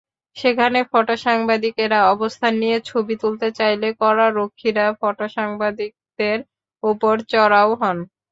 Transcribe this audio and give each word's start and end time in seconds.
সেখানে 0.35 0.79
ফটোসাংবাদিকেরা 0.91 1.99
অবস্থান 2.13 2.53
নিয়ে 2.61 2.77
ছবি 2.85 3.15
তুলতে 3.21 3.47
চাইলে 3.59 3.87
করারক্ষীরা 4.01 4.85
ফটোসাংবাদিকদের 4.99 6.37
ওপর 6.83 7.15
চড়াও 7.31 7.69
হন। 7.81 7.97